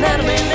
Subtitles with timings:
[0.00, 0.49] Entretenerme